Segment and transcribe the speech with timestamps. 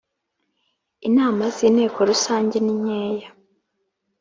[1.07, 3.29] inama z ‘Inteko Rusange ninkeya.